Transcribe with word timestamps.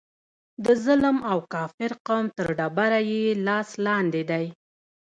د 0.65 0.67
ظلم 0.83 1.17
او 1.31 1.37
کافر 1.53 1.91
قوم 2.07 2.25
تر 2.37 2.47
ډبره 2.57 2.99
یې 3.11 3.23
لاس 3.47 3.69
لاندې 3.85 4.21
دی. 4.31 4.45